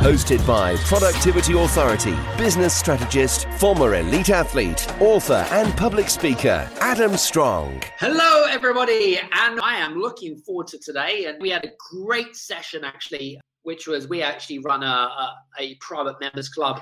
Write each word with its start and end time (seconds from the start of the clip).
Hosted 0.00 0.44
by 0.46 0.76
Productivity 0.76 1.52
Authority, 1.58 2.16
business 2.36 2.74
strategist, 2.74 3.46
former 3.58 3.94
elite 3.94 4.30
athlete, 4.30 4.86
author, 5.00 5.46
and 5.50 5.76
public 5.76 6.08
speaker, 6.08 6.68
Adam 6.80 7.16
Strong. 7.16 7.82
Hello, 7.98 8.44
everybody, 8.48 9.18
and 9.18 9.60
I 9.60 9.76
am 9.76 9.96
looking 9.96 10.36
forward 10.38 10.68
to 10.68 10.78
today. 10.78 11.26
And 11.26 11.40
we 11.40 11.50
had 11.50 11.64
a 11.64 11.70
great 11.92 12.34
session 12.34 12.82
actually 12.84 13.38
which 13.62 13.86
was 13.86 14.08
we 14.08 14.22
actually 14.22 14.58
run 14.58 14.82
a, 14.82 14.86
a, 14.86 15.36
a 15.58 15.74
private 15.80 16.20
members 16.20 16.48
club 16.48 16.80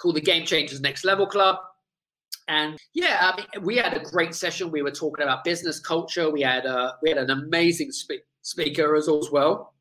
called 0.00 0.16
the 0.16 0.20
Game 0.20 0.44
Changers 0.44 0.80
Next 0.80 1.04
Level 1.04 1.26
Club. 1.26 1.56
And 2.48 2.78
yeah, 2.94 3.32
I 3.32 3.36
mean, 3.36 3.64
we 3.64 3.76
had 3.76 3.94
a 3.94 4.00
great 4.00 4.34
session. 4.34 4.70
We 4.70 4.82
were 4.82 4.90
talking 4.90 5.22
about 5.22 5.44
business 5.44 5.80
culture. 5.80 6.30
We 6.30 6.42
had 6.42 6.64
a, 6.64 6.94
we 7.02 7.10
had 7.10 7.18
an 7.18 7.30
amazing 7.30 7.90
spe- 7.92 8.24
speaker 8.42 8.94
as, 8.94 9.08
as 9.08 9.30
well, 9.30 9.74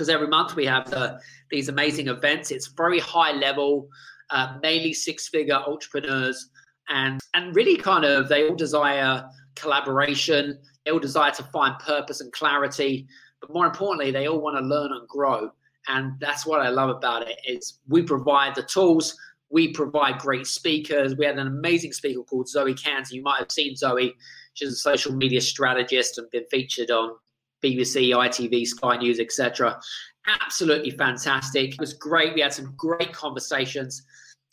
because 0.00 0.08
every 0.08 0.28
month 0.28 0.56
we 0.56 0.64
have 0.64 0.88
the, 0.88 1.20
these 1.50 1.68
amazing 1.68 2.08
events. 2.08 2.50
It's 2.50 2.68
very 2.68 2.98
high 2.98 3.32
level, 3.32 3.86
uh, 4.30 4.56
mainly 4.62 4.94
six 4.94 5.28
figure 5.28 5.56
entrepreneurs, 5.56 6.48
and 6.88 7.20
and 7.34 7.54
really 7.54 7.76
kind 7.76 8.06
of 8.06 8.30
they 8.30 8.48
all 8.48 8.56
desire 8.56 9.28
collaboration. 9.56 10.58
They 10.86 10.90
all 10.90 10.98
desire 10.98 11.32
to 11.32 11.42
find 11.42 11.78
purpose 11.80 12.22
and 12.22 12.32
clarity, 12.32 13.06
but 13.42 13.52
more 13.52 13.66
importantly, 13.66 14.10
they 14.10 14.26
all 14.26 14.40
want 14.40 14.56
to 14.56 14.62
learn 14.62 14.90
and 14.90 15.06
grow. 15.06 15.50
And 15.88 16.18
that's 16.18 16.46
what 16.46 16.62
I 16.62 16.70
love 16.70 16.88
about 16.88 17.28
it 17.28 17.36
is 17.46 17.80
we 17.86 18.02
provide 18.02 18.54
the 18.54 18.62
tools, 18.62 19.14
we 19.50 19.68
provide 19.68 20.18
great 20.18 20.46
speakers. 20.46 21.14
We 21.14 21.26
had 21.26 21.38
an 21.38 21.46
amazing 21.46 21.92
speaker 21.92 22.22
called 22.22 22.48
Zoe 22.48 22.72
Cans. 22.72 23.12
You 23.12 23.22
might 23.22 23.40
have 23.40 23.52
seen 23.52 23.76
Zoe. 23.76 24.14
She's 24.54 24.72
a 24.72 24.76
social 24.76 25.12
media 25.12 25.42
strategist 25.42 26.16
and 26.16 26.30
been 26.30 26.46
featured 26.50 26.90
on 26.90 27.16
BBC, 27.62 28.10
ITV, 28.10 28.66
Sky 28.66 28.96
News, 28.96 29.20
etc. 29.20 29.78
Absolutely 30.26 30.90
fantastic. 30.90 31.74
It 31.74 31.80
was 31.80 31.94
great. 31.94 32.34
We 32.34 32.40
had 32.40 32.52
some 32.52 32.74
great 32.76 33.12
conversations. 33.12 34.02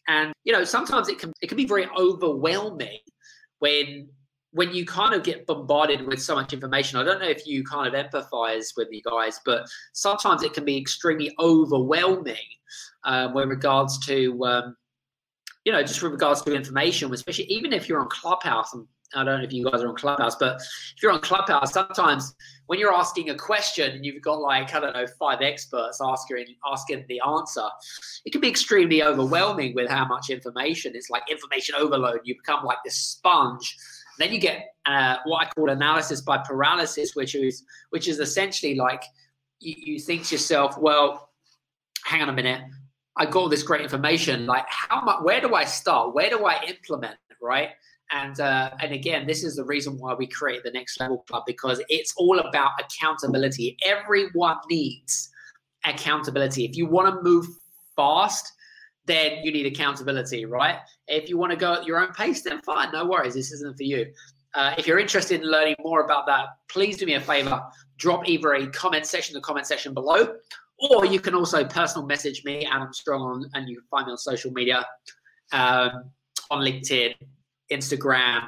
And 0.07 0.33
you 0.43 0.53
know, 0.53 0.63
sometimes 0.63 1.09
it 1.09 1.19
can 1.19 1.33
it 1.41 1.47
can 1.47 1.57
be 1.57 1.65
very 1.65 1.87
overwhelming 1.97 2.99
when 3.59 4.09
when 4.51 4.73
you 4.73 4.85
kind 4.85 5.13
of 5.13 5.23
get 5.23 5.45
bombarded 5.45 6.07
with 6.07 6.21
so 6.21 6.33
much 6.33 6.53
information, 6.53 6.97
I 6.97 7.03
don't 7.03 7.19
know 7.19 7.27
if 7.27 7.45
you 7.45 7.63
kind 7.63 7.93
of 7.93 7.93
empathize 7.93 8.69
with 8.75 8.87
you 8.91 9.01
guys, 9.03 9.39
but 9.45 9.67
sometimes 9.93 10.41
it 10.41 10.53
can 10.53 10.65
be 10.65 10.77
extremely 10.77 11.35
overwhelming 11.39 12.35
um, 13.03 13.33
with 13.33 13.49
regards 13.49 14.03
to, 14.07 14.45
um, 14.45 14.75
you 15.65 15.71
know, 15.71 15.83
just 15.83 16.01
with 16.01 16.11
regards 16.11 16.41
to 16.43 16.55
information, 16.55 17.13
especially 17.13 17.45
even 17.45 17.73
if 17.73 17.87
you're 17.87 17.99
on 17.99 18.09
Clubhouse. 18.09 18.73
And 18.73 18.87
I 19.15 19.23
don't 19.23 19.39
know 19.39 19.43
if 19.43 19.53
you 19.53 19.69
guys 19.69 19.81
are 19.81 19.87
on 19.87 19.95
Clubhouse, 19.95 20.35
but 20.35 20.57
if 20.57 21.01
you're 21.01 21.11
on 21.11 21.21
Clubhouse, 21.21 21.73
sometimes 21.73 22.35
when 22.65 22.77
you're 22.79 22.93
asking 22.93 23.29
a 23.29 23.35
question 23.35 23.91
and 23.91 24.05
you've 24.05 24.21
got 24.21 24.39
like, 24.39 24.73
I 24.75 24.79
don't 24.79 24.93
know, 24.93 25.07
five 25.17 25.41
experts 25.41 25.99
asking, 26.03 26.45
asking 26.69 27.05
the 27.07 27.21
answer, 27.25 27.63
it 28.25 28.31
can 28.31 28.41
be 28.41 28.49
extremely 28.49 29.03
overwhelming 29.03 29.73
with 29.75 29.89
how 29.89 30.05
much 30.05 30.29
information. 30.29 30.91
It's 30.95 31.09
like 31.09 31.23
information 31.31 31.75
overload. 31.75 32.19
You 32.25 32.35
become 32.35 32.65
like 32.65 32.79
this 32.83 32.97
sponge 32.97 33.77
then 34.17 34.33
you 34.33 34.39
get 34.39 34.73
uh, 34.85 35.17
what 35.25 35.45
I 35.45 35.49
call 35.49 35.69
analysis 35.69 36.21
by 36.21 36.39
paralysis, 36.39 37.15
which 37.15 37.35
is 37.35 37.63
which 37.91 38.07
is 38.07 38.19
essentially 38.19 38.75
like 38.75 39.03
you, 39.59 39.75
you 39.77 39.99
think 39.99 40.25
to 40.25 40.35
yourself, 40.35 40.77
well, 40.77 41.29
hang 42.03 42.21
on 42.21 42.29
a 42.29 42.33
minute, 42.33 42.61
I 43.15 43.25
got 43.25 43.35
all 43.35 43.49
this 43.49 43.63
great 43.63 43.81
information. 43.81 44.45
Like, 44.45 44.65
how 44.67 45.01
much? 45.01 45.23
Where 45.23 45.41
do 45.41 45.55
I 45.55 45.65
start? 45.65 46.13
Where 46.13 46.29
do 46.29 46.45
I 46.45 46.63
implement? 46.67 47.17
Right? 47.41 47.69
And 48.11 48.39
uh, 48.39 48.71
and 48.79 48.93
again, 48.93 49.27
this 49.27 49.43
is 49.43 49.55
the 49.55 49.65
reason 49.65 49.97
why 49.97 50.13
we 50.13 50.27
create 50.27 50.63
the 50.63 50.71
Next 50.71 50.99
Level 50.99 51.25
Club 51.27 51.43
because 51.45 51.81
it's 51.89 52.13
all 52.15 52.39
about 52.39 52.71
accountability. 52.79 53.77
Everyone 53.83 54.57
needs 54.69 55.29
accountability. 55.85 56.65
If 56.65 56.77
you 56.77 56.85
want 56.85 57.13
to 57.13 57.21
move 57.21 57.47
fast, 57.95 58.53
then 59.05 59.43
you 59.43 59.51
need 59.51 59.65
accountability, 59.65 60.45
right? 60.45 60.79
If 61.07 61.29
you 61.29 61.37
want 61.37 61.51
to 61.51 61.57
go 61.57 61.73
at 61.73 61.85
your 61.85 61.99
own 61.99 62.13
pace, 62.13 62.43
then 62.43 62.61
fine, 62.61 62.91
no 62.91 63.05
worries. 63.05 63.33
This 63.33 63.51
isn't 63.51 63.75
for 63.75 63.83
you. 63.83 64.07
Uh, 64.53 64.73
if 64.77 64.87
you're 64.87 64.99
interested 64.99 65.41
in 65.41 65.47
learning 65.47 65.75
more 65.83 66.03
about 66.03 66.25
that, 66.27 66.45
please 66.69 66.97
do 66.97 67.05
me 67.05 67.13
a 67.13 67.21
favor. 67.21 67.61
Drop 67.97 68.27
either 68.27 68.53
a 68.53 68.67
comment 68.67 69.05
section, 69.05 69.33
the 69.33 69.41
comment 69.41 69.67
section 69.67 69.93
below, 69.93 70.35
or 70.77 71.05
you 71.05 71.19
can 71.19 71.35
also 71.35 71.63
personal 71.65 72.05
message 72.05 72.43
me, 72.43 72.65
Adam 72.65 72.93
Strong, 72.93 73.21
on, 73.21 73.49
and 73.53 73.69
you 73.69 73.77
can 73.77 73.87
find 73.89 74.07
me 74.07 74.11
on 74.11 74.17
social 74.17 74.51
media, 74.51 74.85
um, 75.51 76.11
on 76.49 76.63
LinkedIn, 76.63 77.15
Instagram, 77.71 78.47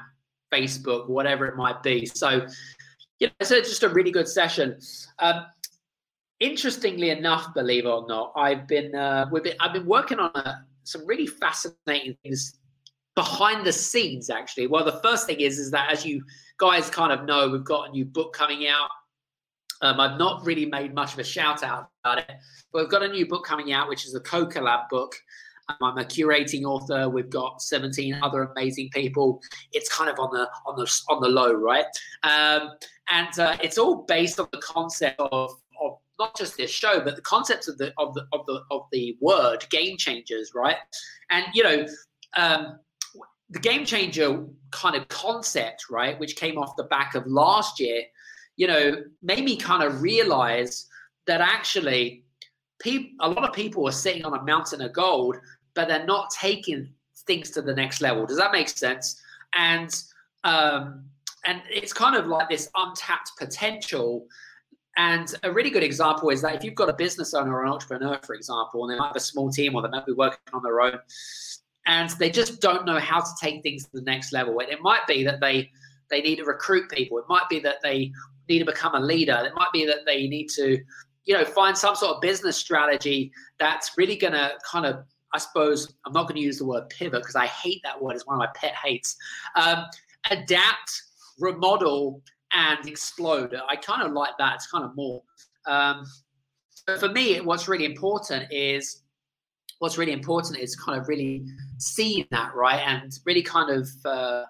Facebook, 0.52 1.10
whatever 1.10 1.46
it 1.46 1.56
might 1.56 1.82
be. 1.84 2.06
So, 2.06 2.46
you 3.20 3.28
know, 3.28 3.34
it's 3.40 3.50
just 3.50 3.84
a 3.84 3.90
really 3.90 4.12
good 4.12 4.28
session. 4.28 4.80
Um, 5.20 5.46
interestingly 6.40 7.10
enough, 7.10 7.54
believe 7.54 7.86
it 7.86 7.90
or 7.90 8.06
not, 8.08 8.34
I've 8.36 8.68
been 8.68 8.96
uh, 8.96 9.28
we've 9.32 9.44
been 9.44 9.56
I've 9.60 9.74
been 9.74 9.86
working 9.86 10.20
on 10.20 10.32
a, 10.36 10.50
uh, 10.50 10.56
some 10.84 11.06
really 11.06 11.28
fascinating 11.28 12.18
things 12.24 12.60
behind 13.16 13.66
the 13.66 13.74
scenes. 13.74 14.30
Actually, 14.30 14.68
well, 14.68 14.86
the 14.86 15.00
first 15.04 15.28
thing 15.28 15.40
is 15.42 15.60
is 15.60 15.72
that 15.72 15.92
as 15.92 16.06
you 16.06 16.24
guys 16.58 16.90
kind 16.90 17.12
of 17.12 17.26
know, 17.26 17.50
we've 17.50 17.64
got 17.64 17.90
a 17.90 17.92
new 17.92 18.06
book 18.06 18.34
coming 18.34 18.68
out. 18.68 18.90
Um, 19.82 20.00
I've 20.00 20.18
not 20.18 20.46
really 20.46 20.66
made 20.66 20.94
much 20.94 21.14
of 21.14 21.20
a 21.20 21.24
shout 21.24 21.64
out 21.64 21.90
about 22.04 22.20
it, 22.20 22.32
but 22.74 22.82
we've 22.82 22.92
got 22.92 23.04
a 23.04 23.08
new 23.08 23.26
book 23.26 23.46
coming 23.46 23.72
out, 23.72 23.88
which 23.88 24.06
is 24.06 24.14
a 24.14 24.20
CoCollab 24.20 24.90
book. 24.90 25.16
I'm 25.82 25.98
a 25.98 26.04
curating 26.04 26.64
author. 26.64 27.10
We've 27.10 27.30
got 27.30 27.62
17 27.62 28.16
other 28.22 28.44
amazing 28.44 28.90
people. 28.94 29.42
It's 29.72 29.94
kind 29.94 30.10
of 30.10 30.20
on 30.20 30.32
the 30.32 30.50
on 30.66 30.76
the 30.76 31.02
on 31.10 31.22
the 31.22 31.30
low, 31.30 31.54
right? 31.54 31.86
Um, 32.24 32.72
and 33.10 33.40
uh, 33.40 33.58
it's 33.62 33.78
all 33.78 34.04
based 34.08 34.40
on 34.40 34.48
the 34.52 34.60
concept 34.60 35.20
of 35.20 35.52
not 36.20 36.38
just 36.38 36.58
this 36.58 36.70
show, 36.70 37.00
but 37.00 37.16
the 37.16 37.22
concepts 37.22 37.68
of 37.68 37.78
the 37.78 37.94
of 37.98 38.14
the 38.14 38.28
of 38.34 38.46
the 38.46 38.62
of 38.70 38.82
the 38.92 39.18
word 39.22 39.66
game 39.72 39.98
changers, 39.98 40.52
right? 40.54 40.76
And 41.32 41.46
you 41.54 41.64
know, 41.64 41.88
um, 42.36 42.80
the 43.50 43.60
game 43.60 43.86
changer 43.86 44.46
kind 44.72 44.96
of 44.96 45.08
concept, 45.08 45.86
right, 45.90 46.20
which 46.20 46.36
came 46.36 46.58
off 46.58 46.76
the 46.76 46.84
back 46.84 47.16
of 47.16 47.26
last 47.26 47.80
year, 47.80 48.04
you 48.58 48.68
know, 48.68 49.04
made 49.24 49.44
me 49.44 49.56
kind 49.56 49.82
of 49.82 50.02
realize 50.02 50.86
that 51.26 51.42
actually, 51.42 52.26
people, 52.80 53.10
a 53.22 53.30
lot 53.30 53.48
of 53.48 53.56
people 53.56 53.88
are 53.88 53.94
sitting 53.94 54.26
on 54.26 54.38
a 54.38 54.44
mountain 54.44 54.82
of 54.82 54.94
gold, 54.94 55.38
but 55.80 55.88
they're 55.88 56.06
not 56.06 56.30
taking 56.30 56.90
things 57.26 57.52
to 57.52 57.62
the 57.62 57.74
next 57.74 58.02
level. 58.02 58.26
Does 58.26 58.38
that 58.38 58.52
make 58.52 58.68
sense? 58.68 59.22
And 59.54 59.90
um, 60.44 61.06
and 61.46 61.62
it's 61.70 61.94
kind 61.94 62.18
of 62.18 62.28
like 62.28 62.50
this 62.50 62.70
untapped 62.76 63.32
potential 63.38 64.28
and 64.98 65.34
a 65.44 65.52
really 65.54 65.70
good 65.70 65.84
example 65.84 66.30
is 66.30 66.42
that 66.42 66.56
if 66.56 66.64
you've 66.66 66.76
got 66.76 66.90
a 66.90 66.94
business 66.94 67.34
owner 67.34 67.54
or 67.54 67.64
an 67.64 67.72
entrepreneur, 67.72 68.20
for 68.26 68.36
example, 68.36 68.84
and 68.84 68.92
they 68.92 69.00
might 69.00 69.08
have 69.08 69.16
a 69.16 69.22
small 69.22 69.50
team 69.50 69.74
or 69.74 69.82
they 69.82 69.88
might 69.88 70.06
be 70.06 70.12
working 70.12 70.40
on 70.52 70.62
their 70.62 70.82
own, 70.82 71.00
and 71.86 72.10
they 72.20 72.30
just 72.30 72.60
don't 72.60 72.86
know 72.86 73.00
how 73.00 73.22
to 73.22 73.30
take 73.42 73.64
things 73.64 73.86
to 73.86 73.92
the 73.94 74.02
next 74.02 74.34
level. 74.34 74.60
And 74.60 74.70
it 74.70 74.82
might 74.82 75.08
be 75.08 75.24
that 75.24 75.40
they 75.40 75.70
they 76.10 76.22
need 76.22 76.36
to 76.38 76.44
recruit 76.44 76.90
people. 76.90 77.18
It 77.18 77.24
might 77.30 77.48
be 77.50 77.62
that 77.62 77.78
they 77.82 78.12
need 78.50 78.60
to 78.60 78.66
become 78.66 78.96
a 78.96 79.00
leader. 79.00 79.42
It 79.46 79.54
might 79.56 79.72
be 79.72 79.86
that 79.86 80.00
they 80.06 80.28
need 80.28 80.50
to, 80.56 80.78
you 81.24 81.34
know, 81.34 81.46
find 81.46 81.78
some 81.78 81.96
sort 81.96 82.16
of 82.16 82.22
business 82.22 82.58
strategy 82.58 83.32
that's 83.58 83.92
really 83.98 84.18
going 84.18 84.34
to 84.34 84.52
kind 84.70 84.86
of, 84.86 85.06
I 85.34 85.38
suppose, 85.38 85.94
I'm 86.06 86.14
not 86.14 86.24
going 86.28 86.36
to 86.36 86.42
use 86.42 86.58
the 86.58 86.66
word 86.66 86.90
pivot 86.90 87.22
because 87.22 87.36
I 87.36 87.46
hate 87.46 87.82
that 87.84 88.02
word. 88.02 88.16
It's 88.16 88.26
one 88.26 88.36
of 88.36 88.40
my 88.40 88.50
pet 88.56 88.74
hates. 88.76 89.16
Um, 89.56 89.86
adapt, 90.32 90.92
remodel, 91.40 92.22
and 92.52 92.88
explode. 92.88 93.56
I 93.70 93.76
kind 93.76 94.02
of 94.02 94.14
like 94.14 94.38
that. 94.40 94.56
It's 94.56 94.68
kind 94.68 94.84
of 94.84 94.96
more. 94.96 95.22
Um, 95.68 96.06
for 97.00 97.10
me, 97.10 97.40
what's 97.42 97.68
really 97.68 97.86
important 97.86 98.52
is 98.52 99.04
what's 99.80 99.98
really 99.98 100.12
important 100.12 100.58
is 100.58 100.76
kind 100.76 101.00
of 101.00 101.08
really 101.08 101.46
seeing 101.78 102.26
that 102.32 102.54
right 102.56 102.80
and 102.80 103.18
really 103.26 103.44
kind 103.44 103.70
of 103.70 103.90
uh, 104.06 104.44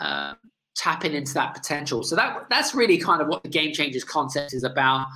uh, 0.00 0.34
tapping 0.76 1.12
into 1.14 1.34
that 1.34 1.54
potential. 1.54 2.02
So 2.02 2.16
that 2.16 2.46
that's 2.50 2.74
really 2.74 2.98
kind 2.98 3.20
of 3.20 3.28
what 3.28 3.42
the 3.42 3.48
game 3.48 3.72
changers 3.72 4.04
concept 4.04 4.52
is 4.54 4.64
about. 4.64 5.06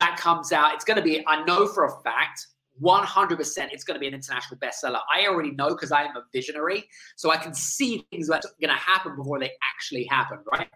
That 0.00 0.16
comes 0.16 0.52
out. 0.52 0.74
It's 0.74 0.84
going 0.84 0.96
to 0.96 1.02
be. 1.02 1.24
I 1.26 1.44
know 1.44 1.66
for 1.66 1.84
a 1.84 2.00
fact. 2.02 2.46
100% 2.80 3.68
it's 3.72 3.84
going 3.84 3.94
to 3.94 4.00
be 4.00 4.08
an 4.08 4.14
international 4.14 4.58
bestseller. 4.58 5.00
I 5.14 5.26
already 5.26 5.50
know 5.50 5.68
because 5.70 5.92
I 5.92 6.04
am 6.04 6.16
a 6.16 6.22
visionary. 6.32 6.84
So 7.16 7.30
I 7.30 7.36
can 7.36 7.54
see 7.54 8.06
things 8.10 8.28
that 8.28 8.44
are 8.44 8.50
going 8.60 8.74
to 8.74 8.80
happen 8.80 9.16
before 9.16 9.38
they 9.38 9.50
actually 9.74 10.04
happen, 10.04 10.38
right? 10.52 10.68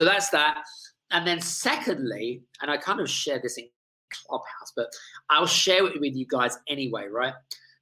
So 0.00 0.06
that's 0.06 0.30
that. 0.30 0.62
And 1.10 1.26
then 1.26 1.40
secondly, 1.40 2.42
and 2.62 2.70
I 2.70 2.76
kind 2.76 3.00
of 3.00 3.10
share 3.10 3.40
this 3.42 3.58
in 3.58 3.68
Clubhouse, 4.10 4.72
but 4.76 4.86
I'll 5.28 5.46
share 5.46 5.86
it 5.86 6.00
with 6.00 6.14
you 6.14 6.26
guys 6.26 6.58
anyway, 6.68 7.06
right? 7.10 7.34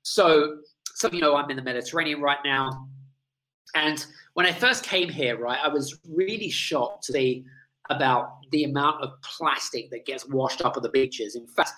So 0.03 0.59
some 0.94 1.12
you 1.14 1.21
know 1.21 1.37
I'm 1.37 1.50
in 1.50 1.56
the 1.56 1.62
Mediterranean 1.62 2.21
right 2.21 2.38
now. 2.44 2.88
And 3.75 4.05
when 4.35 4.47
I 4.47 4.53
first 4.53 4.82
came 4.82 5.09
here, 5.09 5.38
right, 5.38 5.59
I 5.62 5.69
was 5.69 5.99
really 6.09 6.49
shocked 6.49 7.05
to 7.05 7.12
see 7.12 7.44
about 7.91 8.38
the 8.50 8.64
amount 8.64 9.03
of 9.03 9.11
plastic 9.23 9.91
that 9.91 10.06
gets 10.06 10.26
washed 10.26 10.62
up 10.62 10.76
on 10.76 10.82
the 10.82 10.88
beaches. 10.88 11.37
In 11.37 11.47
fact, 11.47 11.73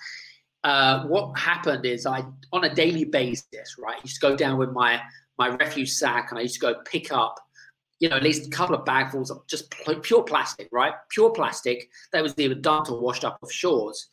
uh, 0.63 1.05
what 1.05 1.37
happened 1.37 1.85
is 1.85 2.05
I, 2.05 2.23
on 2.53 2.63
a 2.63 2.73
daily 2.73 3.05
basis, 3.05 3.77
right, 3.79 3.97
I 3.97 4.01
used 4.03 4.15
to 4.15 4.21
go 4.21 4.35
down 4.35 4.57
with 4.57 4.71
my 4.71 5.01
my 5.37 5.47
refuse 5.47 5.97
sack 5.97 6.29
and 6.29 6.37
I 6.37 6.43
used 6.43 6.55
to 6.55 6.59
go 6.59 6.75
pick 6.85 7.11
up, 7.11 7.39
you 7.99 8.09
know, 8.09 8.17
at 8.17 8.21
least 8.21 8.47
a 8.47 8.49
couple 8.51 8.75
of 8.75 8.85
bagfuls 8.85 9.31
of 9.31 9.47
just 9.47 9.73
pure 10.03 10.23
plastic, 10.23 10.69
right, 10.71 10.93
pure 11.09 11.31
plastic 11.31 11.89
that 12.13 12.21
was 12.21 12.35
either 12.37 12.53
dumped 12.53 12.91
or 12.91 12.99
washed 12.99 13.25
up 13.25 13.39
off 13.41 13.51
shores. 13.51 14.07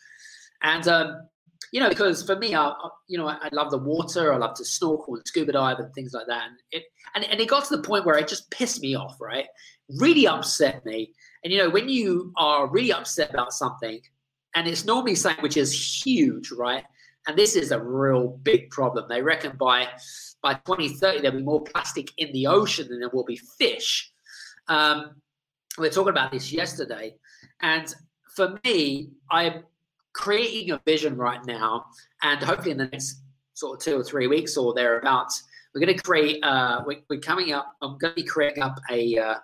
And 0.62 0.88
um, 0.88 1.28
you 1.72 1.80
know, 1.80 1.88
because 1.88 2.22
for 2.22 2.36
me, 2.36 2.54
I, 2.54 2.72
you 3.08 3.18
know, 3.18 3.28
I, 3.28 3.48
love 3.52 3.70
the 3.70 3.78
water. 3.78 4.32
I 4.32 4.38
love 4.38 4.56
to 4.56 4.64
snorkel 4.64 5.16
and 5.16 5.26
scuba 5.26 5.52
dive 5.52 5.78
and 5.80 5.92
things 5.92 6.14
like 6.14 6.26
that. 6.26 6.48
And 6.48 6.56
it, 6.72 6.84
and, 7.14 7.24
and 7.24 7.40
it 7.40 7.48
got 7.48 7.66
to 7.66 7.76
the 7.76 7.82
point 7.82 8.06
where 8.06 8.16
it 8.16 8.28
just 8.28 8.50
pissed 8.50 8.80
me 8.80 8.94
off, 8.94 9.20
right? 9.20 9.46
Really 9.98 10.26
upset 10.26 10.84
me. 10.86 11.12
And 11.44 11.52
you 11.52 11.58
know, 11.58 11.68
when 11.70 11.88
you 11.88 12.32
are 12.36 12.68
really 12.68 12.92
upset 12.92 13.30
about 13.34 13.52
something, 13.52 14.00
and 14.54 14.66
it's 14.66 14.84
normally 14.84 15.14
something 15.14 15.42
which 15.42 15.56
is 15.56 16.04
huge, 16.04 16.50
right? 16.50 16.84
And 17.26 17.36
this 17.36 17.56
is 17.56 17.72
a 17.72 17.80
real 17.80 18.28
big 18.42 18.70
problem. 18.70 19.06
They 19.08 19.22
reckon 19.22 19.56
by 19.56 19.88
by 20.42 20.54
2030 20.54 21.20
there'll 21.20 21.38
be 21.38 21.42
more 21.44 21.62
plastic 21.62 22.12
in 22.18 22.32
the 22.32 22.46
ocean 22.46 22.88
than 22.88 23.00
there 23.00 23.10
will 23.10 23.24
be 23.24 23.40
fish. 23.58 24.10
Um, 24.68 25.16
we 25.76 25.88
were 25.88 25.92
talking 25.92 26.10
about 26.10 26.32
this 26.32 26.52
yesterday, 26.52 27.14
and 27.60 27.94
for 28.34 28.58
me, 28.64 29.10
I'm 29.30 29.64
creating 30.12 30.70
a 30.70 30.80
vision 30.84 31.16
right 31.16 31.44
now, 31.44 31.86
and 32.22 32.42
hopefully 32.42 32.72
in 32.72 32.78
the 32.78 32.86
next 32.86 33.22
sort 33.54 33.78
of 33.78 33.84
two 33.84 33.98
or 33.98 34.04
three 34.04 34.26
weeks 34.26 34.56
or 34.56 34.72
thereabouts, 34.74 35.44
we're 35.74 35.80
going 35.80 35.96
to 35.96 36.02
create. 36.02 36.42
Uh, 36.42 36.82
we're, 36.86 37.00
we're, 37.10 37.20
coming 37.20 37.52
up. 37.52 37.74
I'm 37.82 37.98
going 37.98 38.14
to 38.14 38.22
be 38.22 38.26
creating 38.26 38.62
up 38.62 38.78
a, 38.90 39.18
uh, 39.18 39.34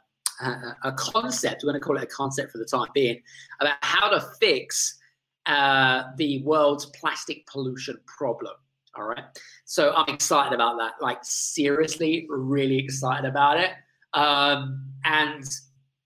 a, 0.40 0.92
concept. 0.92 1.62
We're 1.62 1.70
going 1.70 1.80
to 1.80 1.84
call 1.84 1.96
it 1.96 2.02
a 2.02 2.06
concept 2.06 2.52
for 2.52 2.58
the 2.58 2.64
time 2.64 2.88
being 2.94 3.22
about 3.60 3.76
how 3.82 4.08
to 4.08 4.20
fix 4.40 4.98
uh, 5.46 6.04
the 6.16 6.42
world's 6.42 6.86
plastic 6.86 7.46
pollution 7.46 7.98
problem. 8.06 8.54
All 8.96 9.04
right. 9.04 9.24
So 9.64 9.92
I'm 9.94 10.12
excited 10.14 10.52
about 10.54 10.78
that. 10.78 10.92
Like 11.00 11.18
seriously, 11.22 12.26
really 12.28 12.78
excited 12.78 13.28
about 13.28 13.58
it. 13.58 13.70
Um, 14.12 14.92
and 15.04 15.44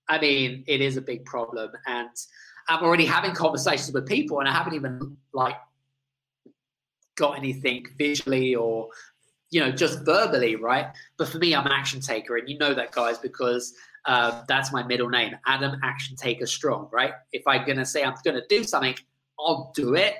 I 0.08 0.18
mean, 0.18 0.64
it 0.66 0.80
is 0.80 0.96
a 0.96 1.02
big 1.02 1.24
problem, 1.26 1.70
and 1.86 2.08
I'm 2.68 2.82
already 2.82 3.04
having 3.04 3.34
conversations 3.34 3.92
with 3.92 4.06
people, 4.06 4.40
and 4.40 4.48
I 4.48 4.52
haven't 4.52 4.74
even 4.74 5.16
like 5.34 5.56
got 7.16 7.36
anything 7.36 7.84
visually 7.98 8.54
or 8.54 8.88
you 9.50 9.60
know 9.60 9.70
just 9.70 10.04
verbally, 10.06 10.56
right? 10.56 10.86
But 11.18 11.28
for 11.28 11.38
me, 11.38 11.54
I'm 11.54 11.66
an 11.66 11.72
action 11.72 12.00
taker, 12.00 12.36
and 12.36 12.48
you 12.48 12.56
know 12.56 12.72
that, 12.72 12.92
guys, 12.92 13.18
because 13.18 13.74
uh, 14.08 14.42
that's 14.48 14.72
my 14.72 14.82
middle 14.82 15.08
name, 15.08 15.36
Adam 15.46 15.78
Action 15.84 16.16
Taker 16.16 16.46
Strong, 16.46 16.88
right? 16.90 17.12
If 17.32 17.46
I'm 17.46 17.66
gonna 17.66 17.86
say 17.86 18.02
I'm 18.02 18.14
gonna 18.24 18.42
do 18.48 18.64
something, 18.64 18.94
I'll 19.38 19.70
do 19.74 19.94
it 19.94 20.14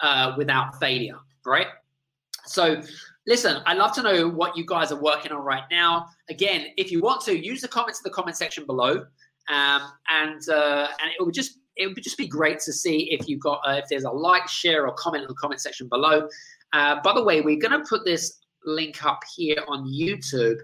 uh, 0.00 0.34
without 0.36 0.80
failure, 0.80 1.18
right? 1.44 1.68
So 2.46 2.82
listen, 3.26 3.62
I'd 3.66 3.76
love 3.76 3.92
to 3.94 4.02
know 4.02 4.28
what 4.28 4.56
you 4.56 4.64
guys 4.66 4.90
are 4.92 5.00
working 5.00 5.30
on 5.30 5.44
right 5.44 5.64
now. 5.70 6.06
Again, 6.30 6.68
if 6.76 6.90
you 6.90 7.00
want 7.00 7.20
to, 7.26 7.38
use 7.38 7.60
the 7.60 7.68
comments 7.68 8.00
in 8.00 8.10
the 8.10 8.14
comment 8.14 8.36
section 8.36 8.66
below. 8.66 9.04
Um, 9.50 9.82
and 10.08 10.40
uh, 10.48 10.88
and 11.02 11.10
it 11.18 11.22
would 11.22 11.34
just 11.34 11.58
it 11.76 11.88
would 11.88 12.02
just 12.02 12.16
be 12.16 12.26
great 12.26 12.60
to 12.60 12.72
see 12.72 13.10
if 13.12 13.28
you've 13.28 13.40
got 13.40 13.60
uh, 13.66 13.72
if 13.72 13.84
there's 13.90 14.04
a 14.04 14.10
like, 14.10 14.48
share, 14.48 14.86
or 14.86 14.94
comment 14.94 15.22
in 15.22 15.28
the 15.28 15.34
comment 15.34 15.60
section 15.60 15.86
below. 15.88 16.28
Uh, 16.72 16.96
by 17.02 17.12
the 17.12 17.22
way, 17.22 17.42
we're 17.42 17.58
going 17.58 17.78
to 17.78 17.84
put 17.88 18.04
this 18.04 18.40
link 18.64 19.04
up 19.04 19.20
here 19.36 19.58
on 19.68 19.86
YouTube. 19.86 20.56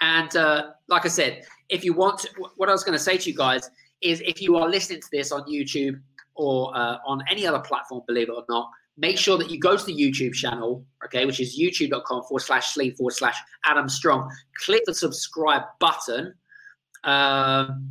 And 0.00 0.34
uh, 0.36 0.70
like 0.88 1.04
I 1.04 1.08
said, 1.08 1.44
if 1.68 1.84
you 1.84 1.92
want, 1.92 2.20
to, 2.20 2.28
what 2.56 2.68
I 2.68 2.72
was 2.72 2.84
going 2.84 2.96
to 2.96 3.02
say 3.02 3.16
to 3.18 3.30
you 3.30 3.36
guys 3.36 3.70
is, 4.00 4.20
if 4.20 4.40
you 4.40 4.56
are 4.56 4.68
listening 4.68 5.00
to 5.00 5.08
this 5.10 5.32
on 5.32 5.42
YouTube 5.42 6.00
or 6.34 6.76
uh, 6.76 6.98
on 7.06 7.22
any 7.30 7.46
other 7.46 7.60
platform, 7.60 8.02
believe 8.06 8.28
it 8.28 8.32
or 8.32 8.44
not, 8.48 8.70
make 8.96 9.18
sure 9.18 9.38
that 9.38 9.50
you 9.50 9.58
go 9.58 9.76
to 9.76 9.84
the 9.84 9.94
YouTube 9.94 10.34
channel, 10.34 10.84
okay, 11.04 11.24
which 11.26 11.40
is 11.40 11.58
youtube.com 11.58 12.22
forward 12.22 12.40
slash 12.40 12.74
sleep 12.74 12.96
forward 12.96 13.12
slash 13.12 13.36
Adam 13.64 13.88
Strong. 13.88 14.30
Click 14.64 14.82
the 14.86 14.94
subscribe 14.94 15.62
button. 15.80 16.34
Um, 17.04 17.90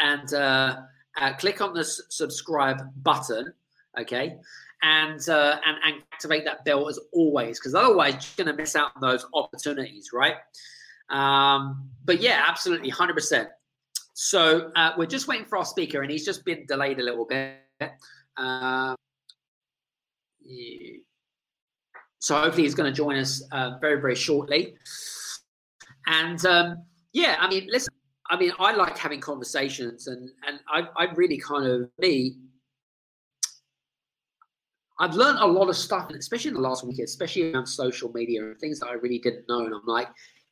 and 0.00 0.32
uh, 0.32 0.76
uh, 1.20 1.34
click 1.34 1.60
on 1.60 1.74
the 1.74 1.80
s- 1.80 2.00
subscribe 2.08 2.78
button, 3.02 3.52
okay, 3.98 4.38
and, 4.82 5.28
uh, 5.28 5.60
and 5.66 5.76
and 5.84 6.02
activate 6.12 6.44
that 6.46 6.64
bell 6.64 6.88
as 6.88 6.98
always, 7.12 7.58
because 7.58 7.74
otherwise 7.74 8.14
you're 8.14 8.44
going 8.44 8.56
to 8.56 8.60
miss 8.60 8.74
out 8.74 8.92
on 8.96 9.02
those 9.02 9.26
opportunities, 9.34 10.10
right? 10.12 10.36
Um, 11.10 11.90
but 12.04 12.20
yeah, 12.20 12.44
absolutely, 12.46 12.88
hundred 12.88 13.14
percent. 13.14 13.48
So 14.14 14.70
uh, 14.76 14.92
we're 14.96 15.06
just 15.06 15.28
waiting 15.28 15.46
for 15.46 15.58
our 15.58 15.64
speaker, 15.64 16.02
and 16.02 16.10
he's 16.10 16.24
just 16.24 16.44
been 16.44 16.66
delayed 16.66 16.98
a 17.00 17.02
little 17.02 17.26
bit. 17.26 17.56
Uh, 18.36 18.94
so 22.18 22.38
hopefully 22.38 22.64
he's 22.64 22.74
going 22.74 22.90
to 22.90 22.96
join 22.96 23.16
us 23.16 23.42
uh, 23.52 23.78
very 23.80 24.00
very 24.00 24.14
shortly. 24.14 24.74
And 26.06 26.44
um, 26.46 26.84
yeah, 27.12 27.36
I 27.38 27.48
mean, 27.48 27.68
listen, 27.70 27.92
I 28.30 28.36
mean, 28.36 28.52
I 28.58 28.72
like 28.74 28.96
having 28.96 29.20
conversations, 29.20 30.06
and 30.06 30.30
and 30.46 30.60
I, 30.68 30.86
I 30.96 31.12
really 31.14 31.38
kind 31.38 31.66
of 31.66 31.90
me. 31.98 32.36
I've 34.98 35.14
learned 35.14 35.38
a 35.38 35.46
lot 35.46 35.70
of 35.70 35.76
stuff, 35.76 36.10
especially 36.10 36.50
in 36.50 36.54
the 36.54 36.60
last 36.60 36.84
week, 36.86 36.98
especially 36.98 37.52
around 37.52 37.66
social 37.66 38.12
media 38.12 38.42
and 38.42 38.58
things 38.60 38.80
that 38.80 38.88
I 38.88 38.94
really 38.94 39.18
didn't 39.18 39.48
know. 39.48 39.64
And 39.64 39.74
I'm 39.74 39.86
like, 39.86 40.08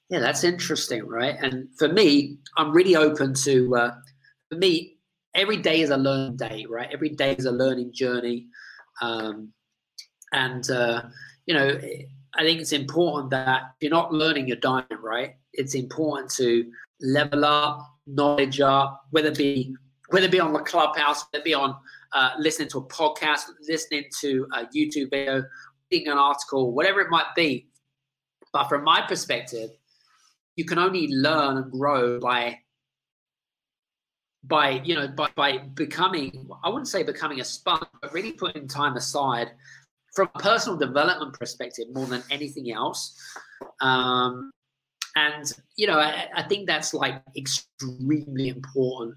yeah, 0.08 0.20
that's 0.20 0.44
interesting, 0.44 1.06
right? 1.06 1.36
And 1.40 1.68
for 1.76 1.88
me, 1.88 2.38
I'm 2.56 2.72
really 2.72 2.96
open 2.96 3.34
to. 3.34 3.76
Uh, 3.76 3.94
for 4.50 4.56
me, 4.56 4.96
every 5.34 5.58
day 5.58 5.82
is 5.82 5.90
a 5.90 5.96
learning 5.96 6.36
day, 6.36 6.66
right? 6.68 6.88
Every 6.92 7.10
day 7.10 7.34
is 7.34 7.44
a 7.44 7.52
learning 7.52 7.92
journey, 7.92 8.46
um, 9.02 9.52
and 10.32 10.68
uh, 10.70 11.02
you 11.46 11.54
know, 11.54 11.78
I 12.34 12.42
think 12.42 12.60
it's 12.60 12.72
important 12.72 13.30
that 13.30 13.74
you're 13.80 13.90
not 13.90 14.12
learning, 14.12 14.48
you're 14.48 14.56
dying, 14.56 14.86
right? 15.02 15.34
It's 15.52 15.74
important 15.74 16.30
to 16.32 16.70
level 17.00 17.44
up, 17.44 17.80
knowledge 18.06 18.60
up, 18.60 19.04
whether 19.10 19.28
it 19.28 19.36
be 19.36 19.74
whether 20.08 20.24
it 20.24 20.32
be 20.32 20.40
on 20.40 20.54
the 20.54 20.60
clubhouse, 20.60 21.24
whether 21.30 21.42
it 21.42 21.44
be 21.44 21.52
on 21.52 21.76
uh, 22.14 22.30
listening 22.38 22.68
to 22.68 22.78
a 22.78 22.84
podcast, 22.84 23.42
listening 23.68 24.04
to 24.20 24.46
a 24.56 24.64
YouTube 24.66 25.10
video, 25.10 25.44
reading 25.90 26.08
an 26.08 26.16
article, 26.16 26.72
whatever 26.72 27.00
it 27.02 27.10
might 27.10 27.34
be. 27.36 27.68
But 28.54 28.70
from 28.70 28.84
my 28.84 29.02
perspective, 29.02 29.70
you 30.58 30.64
can 30.64 30.78
only 30.78 31.06
learn 31.08 31.56
and 31.56 31.70
grow 31.70 32.18
by 32.18 32.58
by 34.42 34.82
you 34.84 34.94
know 34.94 35.06
by, 35.06 35.28
by 35.36 35.58
becoming 35.74 36.48
i 36.64 36.68
wouldn't 36.68 36.88
say 36.88 37.02
becoming 37.04 37.40
a 37.40 37.44
sponge 37.44 37.86
but 38.02 38.12
really 38.12 38.32
putting 38.32 38.66
time 38.66 38.96
aside 38.96 39.52
from 40.14 40.28
a 40.34 40.38
personal 40.40 40.76
development 40.76 41.32
perspective 41.32 41.86
more 41.92 42.06
than 42.06 42.22
anything 42.30 42.72
else 42.72 43.16
um, 43.80 44.50
and 45.16 45.52
you 45.76 45.86
know, 45.86 45.98
I, 45.98 46.28
I 46.34 46.42
think 46.44 46.68
that's 46.68 46.94
like 46.94 47.22
extremely 47.36 48.48
important 48.48 49.16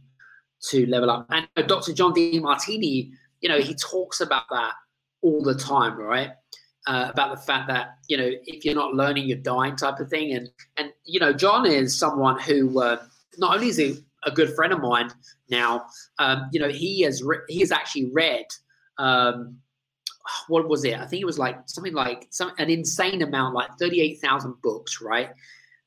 to 0.69 0.87
level 0.87 1.11
up. 1.11 1.27
And 1.29 1.47
Dr. 1.67 1.93
John 1.93 2.13
Demartini 2.13 3.11
you 3.41 3.49
know, 3.49 3.59
he 3.59 3.75
talks 3.75 4.21
about 4.21 4.45
that 4.51 4.73
all 5.21 5.43
the 5.43 5.55
time, 5.55 5.99
right? 5.99 6.31
uh, 6.87 7.07
about 7.09 7.35
the 7.35 7.41
fact 7.41 7.67
that 7.67 7.97
you 8.07 8.17
know 8.17 8.29
if 8.45 8.65
you're 8.65 8.75
not 8.75 8.93
learning, 8.93 9.27
you're 9.27 9.37
dying 9.37 9.75
type 9.75 9.99
of 9.99 10.09
thing. 10.09 10.33
And 10.33 10.49
and 10.77 10.90
you 11.05 11.19
know, 11.19 11.33
John 11.33 11.65
is 11.65 11.97
someone 11.97 12.39
who 12.39 12.81
uh, 12.81 12.97
not 13.37 13.55
only 13.55 13.69
is 13.69 13.77
he 13.77 14.03
a 14.23 14.31
good 14.31 14.53
friend 14.55 14.71
of 14.73 14.79
mine 14.79 15.11
now, 15.49 15.85
um, 16.19 16.49
you 16.51 16.59
know, 16.59 16.69
he 16.69 17.01
has 17.01 17.23
re- 17.23 17.39
he 17.47 17.59
has 17.59 17.71
actually 17.71 18.09
read. 18.11 18.45
Um, 18.97 19.57
what 20.47 20.67
was 20.69 20.85
it? 20.85 20.99
I 20.99 21.07
think 21.07 21.21
it 21.21 21.25
was 21.25 21.39
like 21.39 21.57
something 21.65 21.93
like 21.93 22.27
some 22.29 22.51
an 22.59 22.69
insane 22.69 23.21
amount, 23.21 23.55
like 23.55 23.69
thirty 23.79 24.01
eight 24.01 24.19
thousand 24.19 24.55
books, 24.61 25.01
right? 25.01 25.29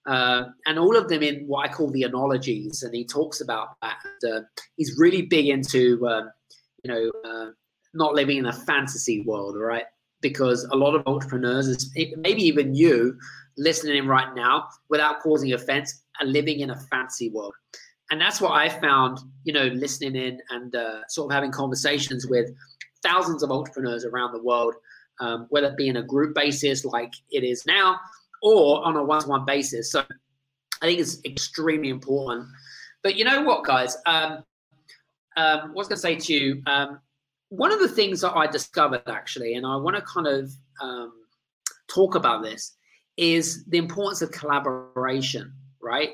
Uh, 0.07 0.45
and 0.67 0.79
all 0.79 0.97
of 0.97 1.09
them 1.09 1.23
in 1.23 1.47
what 1.47 1.69
I 1.69 1.73
call 1.73 1.91
the 1.91 2.03
analogies, 2.03 2.83
and 2.83 2.95
he 2.95 3.05
talks 3.05 3.41
about 3.41 3.81
that. 3.81 3.97
And, 4.23 4.33
uh, 4.33 4.41
he's 4.77 4.99
really 4.99 5.23
big 5.23 5.49
into, 5.49 6.07
um, 6.07 6.31
you 6.83 6.93
know, 6.93 7.13
uh, 7.25 7.51
not 7.95 8.15
living 8.15 8.37
in 8.37 8.47
a 8.47 8.53
fantasy 8.53 9.23
world, 9.23 9.57
right? 9.57 9.85
Because 10.21 10.65
a 10.65 10.77
lot 10.77 10.95
of 10.95 11.07
entrepreneurs, 11.07 11.91
maybe 12.19 12.43
even 12.43 12.75
you, 12.75 13.19
listening 13.57 13.97
in 13.97 14.07
right 14.07 14.35
now, 14.35 14.69
without 14.89 15.21
causing 15.21 15.53
offense, 15.53 16.03
and 16.21 16.33
living 16.33 16.61
in 16.61 16.71
a 16.71 16.77
fancy 16.77 17.31
world. 17.31 17.55
And 18.11 18.21
that's 18.21 18.41
what 18.41 18.53
I 18.53 18.69
found, 18.69 19.19
you 19.45 19.53
know, 19.53 19.67
listening 19.67 20.17
in 20.17 20.41
and 20.51 20.75
uh, 20.75 21.01
sort 21.09 21.31
of 21.31 21.35
having 21.35 21.51
conversations 21.51 22.27
with 22.27 22.51
thousands 23.03 23.43
of 23.43 23.51
entrepreneurs 23.51 24.05
around 24.05 24.33
the 24.33 24.43
world, 24.43 24.75
um, 25.21 25.47
whether 25.51 25.69
it 25.69 25.77
be 25.77 25.89
in 25.89 25.97
a 25.97 26.03
group 26.03 26.35
basis 26.35 26.85
like 26.85 27.13
it 27.31 27.45
is 27.45 27.65
now 27.67 27.99
or 28.43 28.85
on 28.85 28.97
a 28.97 29.03
one 29.03 29.23
to 29.23 29.29
one 29.29 29.45
basis. 29.45 29.91
So 29.91 30.05
I 30.83 30.87
think 30.87 31.01
it's 31.01 31.19
extremely 31.25 31.89
important. 31.89 32.47
But 33.03 33.17
you 33.17 33.25
know 33.25 33.43
what, 33.43 33.65
guys? 33.65 33.97
Um, 34.07 34.45
um, 35.37 35.61
I 35.61 35.71
was 35.75 35.89
going 35.89 35.97
to 35.97 36.01
say 36.03 36.17
to 36.17 36.33
you, 36.33 36.63
um, 36.67 37.01
one 37.49 37.73
of 37.73 37.81
the 37.81 37.89
things 37.89 38.21
that 38.21 38.33
I 38.33 38.47
discovered 38.47 39.03
actually, 39.07 39.55
and 39.55 39.67
I 39.67 39.77
want 39.77 39.97
to 39.97 40.03
kind 40.03 40.27
of 40.27 40.53
um, 40.81 41.13
talk 41.89 42.15
about 42.15 42.43
this, 42.43 42.77
is 43.17 43.65
the 43.67 43.79
importance 43.79 44.23
of 44.23 44.31
collaboration, 44.31 45.53
right? 45.81 46.11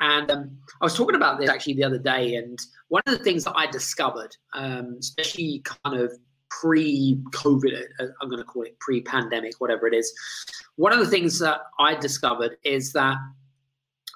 And 0.00 0.30
um, 0.30 0.58
I 0.80 0.84
was 0.84 0.96
talking 0.96 1.14
about 1.14 1.38
this 1.38 1.50
actually 1.50 1.74
the 1.74 1.84
other 1.84 1.98
day, 1.98 2.36
and 2.36 2.58
one 2.88 3.02
of 3.06 3.16
the 3.16 3.22
things 3.22 3.44
that 3.44 3.54
I 3.54 3.66
discovered, 3.66 4.34
um, 4.54 4.96
especially 4.98 5.62
kind 5.64 6.00
of 6.00 6.12
pre-COVID, 6.50 7.82
uh, 8.00 8.06
I'm 8.20 8.28
going 8.28 8.38
to 8.38 8.44
call 8.44 8.62
it 8.62 8.78
pre-pandemic, 8.80 9.54
whatever 9.58 9.86
it 9.86 9.94
is. 9.94 10.12
One 10.76 10.92
of 10.92 10.98
the 10.98 11.06
things 11.06 11.38
that 11.40 11.60
I 11.78 11.94
discovered 11.94 12.56
is 12.64 12.92
that, 12.94 13.16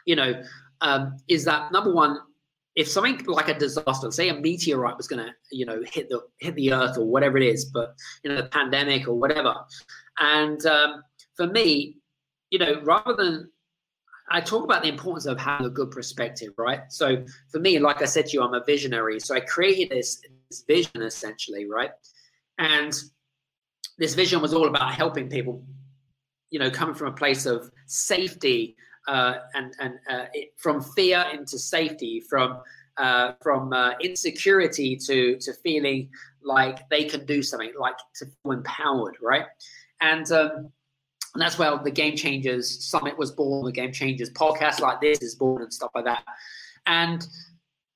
you 0.07 0.17
know, 0.17 0.43
um, 0.81 1.17
is 1.29 1.45
that 1.45 1.71
number 1.71 1.93
one, 1.93 2.19
if 2.77 2.89
something 2.89 3.25
like 3.27 3.49
a 3.49 3.59
disaster, 3.59 4.11
say 4.11 4.31
a 4.31 4.35
meteorite 4.35 4.97
was 4.97 5.07
going 5.07 5.25
to, 5.25 5.33
you 5.53 5.65
know, 5.65 5.83
hit 5.87 6.09
the 6.09 6.23
hit 6.39 6.57
the 6.57 6.73
Earth 6.73 6.99
or 6.99 7.05
whatever 7.05 7.37
it 7.37 7.45
is, 7.45 7.67
but 7.67 7.95
you 8.23 8.31
know, 8.31 8.37
the 8.37 8.49
pandemic 8.49 9.07
or 9.07 9.15
whatever, 9.15 9.55
and 10.19 10.65
um, 10.67 11.03
for 11.37 11.47
me, 11.47 11.99
you 12.55 12.61
know, 12.61 12.81
rather 12.85 13.17
than 13.17 13.51
I 14.31 14.41
talk 14.41 14.63
about 14.63 14.85
the 14.85 14.89
importance 14.89 15.27
of 15.27 15.41
having 15.41 15.67
a 15.67 15.71
good 15.71 15.91
perspective, 15.91 16.53
right? 16.57 16.83
So 16.89 17.25
for 17.51 17.59
me, 17.59 17.81
like 17.81 18.01
I 18.01 18.05
said 18.05 18.27
to 18.27 18.33
you, 18.35 18.45
I'm 18.45 18.55
a 18.55 18.63
visionary. 18.65 19.19
So 19.19 19.35
I 19.35 19.41
created 19.41 19.91
this, 19.91 20.21
this 20.49 20.63
vision 20.63 21.03
essentially, 21.03 21.69
right? 21.69 21.91
And 22.59 22.95
this 23.99 24.15
vision 24.15 24.41
was 24.41 24.55
all 24.55 24.69
about 24.69 24.95
helping 24.95 25.29
people, 25.29 25.65
you 26.51 26.61
know, 26.61 26.71
coming 26.71 26.95
from 26.95 27.09
a 27.09 27.17
place 27.17 27.45
of 27.45 27.73
safety 27.87 28.77
uh, 29.09 29.35
and 29.55 29.75
and 29.81 29.95
uh, 30.09 30.27
it, 30.33 30.53
from 30.57 30.81
fear 30.81 31.25
into 31.33 31.59
safety, 31.59 32.21
from 32.21 32.61
uh, 32.99 33.33
from 33.43 33.73
uh, 33.73 33.95
insecurity 34.01 34.95
to 35.07 35.37
to 35.41 35.53
feeling 35.65 36.09
like 36.45 36.89
they 36.89 37.03
can 37.03 37.27
do 37.27 37.43
something, 37.43 37.73
like 37.77 37.99
to 38.15 38.27
feel 38.27 38.53
empowered, 38.53 39.17
right? 39.21 39.47
And 40.01 40.31
um, 40.31 40.73
and 41.35 41.43
that's 41.43 41.59
where 41.59 41.77
the 41.77 41.91
Game 41.91 42.17
Changers 42.17 42.85
Summit 42.85 43.19
was 43.19 43.33
born. 43.33 43.65
The 43.65 43.73
Game 43.73 43.93
Changers 43.93 44.31
podcast 44.31 44.81
like 44.81 45.01
this 45.01 45.21
is 45.21 45.35
born 45.35 45.63
and 45.63 45.73
stuff 45.73 45.91
like 45.95 46.05
that. 46.05 46.25
And 46.87 47.27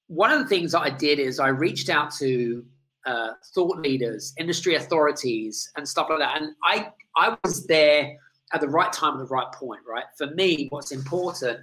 one 0.09 0.31
of 0.31 0.41
the 0.41 0.47
things 0.47 0.73
that 0.73 0.81
I 0.81 0.91
did 0.91 1.19
is 1.19 1.39
I 1.39 1.49
reached 1.49 1.89
out 1.89 2.13
to 2.17 2.65
uh, 3.07 3.31
thought 3.55 3.79
leaders, 3.79 4.35
industry 4.39 4.75
authorities, 4.75 5.71
and 5.77 5.89
stuff 5.89 6.09
like 6.11 6.19
that. 6.19 6.41
And 6.41 6.55
I 6.65 6.89
I 7.17 7.37
was 7.45 7.67
there 7.67 8.17
at 8.53 8.61
the 8.61 8.69
right 8.69 8.93
time 8.93 9.15
at 9.15 9.19
the 9.19 9.27
right 9.27 9.51
point, 9.53 9.83
right? 9.89 10.05
For 10.17 10.27
me, 10.29 10.67
what's 10.71 10.91
important 10.91 11.61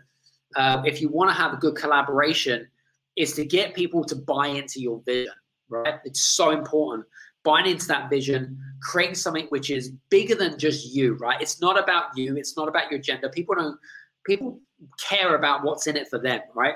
uh, 0.55 0.81
if 0.85 1.01
you 1.01 1.09
want 1.09 1.29
to 1.29 1.35
have 1.35 1.53
a 1.53 1.57
good 1.57 1.75
collaboration 1.75 2.67
is 3.15 3.33
to 3.33 3.45
get 3.45 3.73
people 3.73 4.03
to 4.05 4.15
buy 4.15 4.47
into 4.47 4.79
your 4.79 5.01
vision, 5.05 5.33
right? 5.69 5.99
It's 6.05 6.21
so 6.21 6.51
important. 6.51 7.05
Buying 7.45 7.67
into 7.67 7.87
that 7.87 8.09
vision, 8.09 8.59
creating 8.81 9.15
something 9.15 9.45
which 9.47 9.69
is 9.69 9.91
bigger 10.09 10.35
than 10.35 10.59
just 10.59 10.93
you, 10.93 11.13
right? 11.15 11.39
It's 11.41 11.61
not 11.61 11.81
about 11.81 12.17
you. 12.17 12.35
It's 12.35 12.57
not 12.57 12.67
about 12.67 12.91
your 12.91 12.99
gender. 12.99 13.29
People 13.29 13.55
don't. 13.55 13.79
People 14.25 14.59
care 14.99 15.35
about 15.35 15.63
what's 15.63 15.87
in 15.87 15.95
it 15.95 16.07
for 16.09 16.19
them, 16.19 16.41
right? 16.55 16.75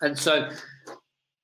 And 0.00 0.18
so 0.18 0.50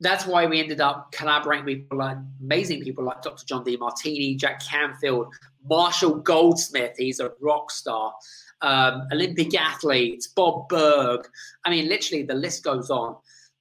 that's 0.00 0.26
why 0.26 0.46
we 0.46 0.60
ended 0.60 0.80
up 0.80 1.10
collaborating 1.12 1.64
with 1.64 1.76
people 1.76 1.98
like 1.98 2.16
amazing 2.40 2.82
people 2.82 3.04
like 3.04 3.22
Dr. 3.22 3.44
John 3.46 3.64
Demartini, 3.64 4.38
Jack 4.38 4.62
Canfield, 4.64 5.32
Marshall 5.68 6.16
Goldsmith. 6.16 6.94
He's 6.96 7.20
a 7.20 7.32
rock 7.40 7.70
star. 7.70 8.14
Um, 8.60 9.06
Olympic 9.12 9.54
athletes, 9.54 10.28
Bob 10.28 10.68
Burg. 10.68 11.26
I 11.64 11.70
mean, 11.70 11.88
literally, 11.88 12.24
the 12.24 12.34
list 12.34 12.64
goes 12.64 12.90
on. 12.90 13.16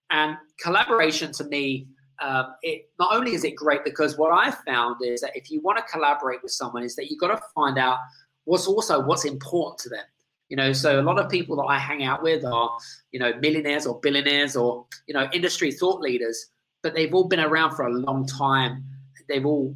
And 0.09 0.37
collaboration 0.59 1.31
to 1.33 1.43
me, 1.45 1.87
um, 2.19 2.55
it 2.63 2.89
not 2.99 3.15
only 3.15 3.33
is 3.33 3.43
it 3.43 3.55
great 3.55 3.83
because 3.83 4.17
what 4.17 4.31
I 4.31 4.51
found 4.51 4.97
is 5.03 5.21
that 5.21 5.31
if 5.35 5.51
you 5.51 5.61
want 5.61 5.77
to 5.77 5.83
collaborate 5.83 6.41
with 6.41 6.51
someone, 6.51 6.83
is 6.83 6.95
that 6.95 7.09
you've 7.09 7.19
got 7.19 7.35
to 7.35 7.41
find 7.53 7.77
out 7.77 7.97
what's 8.45 8.67
also 8.67 8.99
what's 8.99 9.25
important 9.25 9.79
to 9.79 9.89
them. 9.89 10.05
You 10.49 10.55
know, 10.55 10.71
so 10.71 10.99
a 10.99 11.03
lot 11.03 11.19
of 11.19 11.29
people 11.29 11.57
that 11.57 11.63
I 11.63 11.77
hang 11.77 12.03
out 12.05 12.23
with 12.23 12.45
are, 12.45 12.77
you 13.11 13.19
know, 13.19 13.33
millionaires 13.41 13.85
or 13.85 13.99
billionaires 13.99 14.55
or, 14.55 14.85
you 15.05 15.13
know, 15.13 15.27
industry 15.33 15.73
thought 15.73 15.99
leaders, 15.99 16.51
but 16.83 16.93
they've 16.95 17.13
all 17.13 17.27
been 17.27 17.41
around 17.41 17.75
for 17.75 17.85
a 17.85 17.91
long 17.91 18.25
time. 18.25 18.83
They've 19.27 19.45
all 19.45 19.75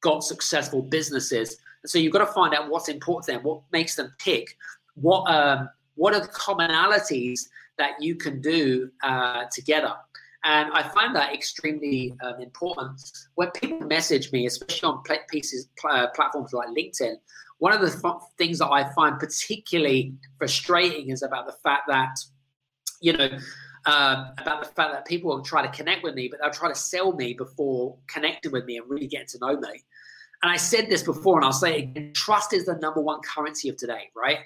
got 0.00 0.24
successful 0.24 0.80
businesses. 0.80 1.58
And 1.82 1.90
so 1.90 1.98
you've 1.98 2.14
got 2.14 2.24
to 2.24 2.32
find 2.32 2.54
out 2.54 2.70
what's 2.70 2.88
important 2.88 3.26
to 3.26 3.32
them, 3.32 3.42
what 3.42 3.60
makes 3.72 3.94
them 3.94 4.14
tick, 4.18 4.56
what 4.94 5.30
um, 5.30 5.68
what 5.96 6.14
are 6.14 6.20
the 6.20 6.28
commonalities 6.28 7.40
that 7.76 8.00
you 8.00 8.14
can 8.14 8.40
do 8.40 8.90
uh, 9.02 9.44
together. 9.52 9.94
And 10.44 10.72
I 10.72 10.82
find 10.88 11.14
that 11.16 11.34
extremely 11.34 12.14
um, 12.24 12.40
important. 12.40 13.00
When 13.34 13.50
people 13.50 13.86
message 13.86 14.32
me, 14.32 14.46
especially 14.46 14.88
on 14.88 15.02
pieces, 15.28 15.68
uh, 15.88 16.06
platforms 16.14 16.52
like 16.52 16.68
LinkedIn, 16.68 17.16
one 17.58 17.74
of 17.74 17.80
the 17.80 18.20
things 18.38 18.58
that 18.58 18.70
I 18.70 18.90
find 18.94 19.18
particularly 19.18 20.14
frustrating 20.38 21.10
is 21.10 21.22
about 21.22 21.46
the 21.46 21.52
fact 21.62 21.82
that, 21.88 22.18
you 23.02 23.12
know, 23.12 23.28
uh, 23.84 24.30
about 24.38 24.62
the 24.62 24.68
fact 24.70 24.92
that 24.92 25.06
people 25.06 25.30
will 25.30 25.42
try 25.42 25.62
to 25.62 25.72
connect 25.72 26.02
with 26.02 26.14
me, 26.14 26.28
but 26.28 26.40
they'll 26.40 26.50
try 26.50 26.68
to 26.68 26.74
sell 26.74 27.12
me 27.12 27.34
before 27.34 27.96
connecting 28.06 28.52
with 28.52 28.64
me 28.64 28.78
and 28.78 28.88
really 28.88 29.06
getting 29.06 29.26
to 29.26 29.38
know 29.40 29.58
me. 29.58 29.82
And 30.42 30.50
I 30.50 30.56
said 30.56 30.88
this 30.88 31.02
before, 31.02 31.36
and 31.36 31.44
I'll 31.44 31.52
say 31.52 31.78
it 31.78 31.82
again 31.82 32.12
trust 32.14 32.54
is 32.54 32.64
the 32.64 32.76
number 32.76 33.00
one 33.02 33.20
currency 33.20 33.68
of 33.68 33.76
today, 33.76 34.10
right? 34.16 34.38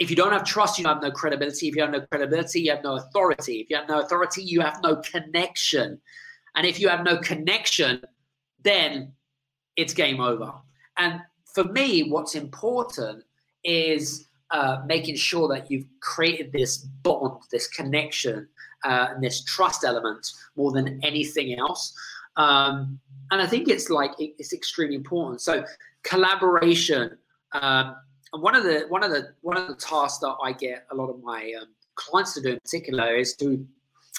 If 0.00 0.08
you 0.08 0.16
don't 0.16 0.32
have 0.32 0.44
trust, 0.44 0.78
you 0.78 0.86
have 0.86 1.02
no 1.02 1.10
credibility. 1.10 1.68
If 1.68 1.76
you 1.76 1.82
have 1.82 1.90
no 1.90 2.00
credibility, 2.00 2.62
you 2.62 2.70
have 2.70 2.82
no 2.82 2.96
authority. 2.96 3.60
If 3.60 3.70
you 3.70 3.76
have 3.76 3.86
no 3.86 4.00
authority, 4.00 4.42
you 4.42 4.62
have 4.62 4.80
no 4.82 4.96
connection. 4.96 6.00
And 6.56 6.66
if 6.66 6.80
you 6.80 6.88
have 6.88 7.04
no 7.04 7.18
connection, 7.18 8.02
then 8.64 9.12
it's 9.76 9.92
game 9.92 10.18
over. 10.18 10.52
And 10.96 11.20
for 11.54 11.64
me, 11.64 12.10
what's 12.10 12.34
important 12.34 13.24
is 13.62 14.28
uh, 14.50 14.78
making 14.86 15.16
sure 15.16 15.48
that 15.48 15.70
you've 15.70 15.84
created 16.00 16.50
this 16.50 16.78
bond, 16.78 17.42
this 17.52 17.68
connection, 17.68 18.48
uh, 18.84 19.08
and 19.10 19.22
this 19.22 19.44
trust 19.44 19.84
element 19.84 20.26
more 20.56 20.72
than 20.72 20.98
anything 21.04 21.58
else. 21.58 21.92
Um, 22.36 22.98
and 23.30 23.42
I 23.42 23.46
think 23.46 23.68
it's 23.68 23.90
like 23.90 24.12
it's 24.18 24.54
extremely 24.54 24.96
important. 24.96 25.42
So 25.42 25.62
collaboration. 26.04 27.18
Um, 27.52 27.96
and 28.32 28.42
one 28.42 28.54
of 28.54 28.64
the 28.64 28.86
one 28.88 29.02
of 29.02 29.10
the 29.10 29.32
one 29.42 29.56
of 29.56 29.68
the 29.68 29.74
tasks 29.74 30.18
that 30.20 30.34
I 30.42 30.52
get 30.52 30.86
a 30.90 30.94
lot 30.94 31.10
of 31.10 31.22
my 31.22 31.52
um, 31.60 31.68
clients 31.94 32.34
to 32.34 32.42
do 32.42 32.50
in 32.50 32.60
particular 32.60 33.14
is 33.14 33.36
to 33.36 33.66